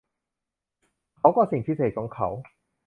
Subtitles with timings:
[1.17, 2.27] เขาก็สิ่งพิเศษของเขา